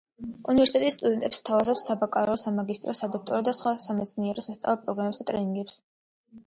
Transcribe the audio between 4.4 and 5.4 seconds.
სასწავლო პროგრამებს და